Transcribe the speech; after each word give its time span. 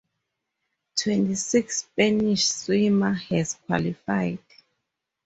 Twenty 0.95 1.35
six 1.35 1.83
Spanish 1.85 2.47
swimmer 2.47 3.13
has 3.13 3.53
qualified. 3.67 4.39